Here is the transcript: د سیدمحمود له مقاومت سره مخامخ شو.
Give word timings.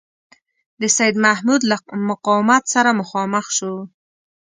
د 0.81 0.83
سیدمحمود 0.97 1.61
له 1.71 1.75
مقاومت 2.09 2.63
سره 2.73 2.89
مخامخ 3.01 3.45
شو. 3.57 3.73